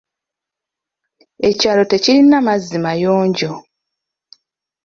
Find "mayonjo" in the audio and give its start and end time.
2.85-3.51